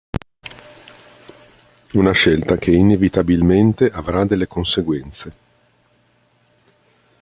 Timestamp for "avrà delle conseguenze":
3.91-5.33